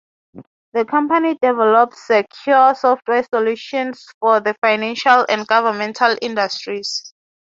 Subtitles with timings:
[0.73, 7.13] The company develops secure software solutions for the financial and governmental industries.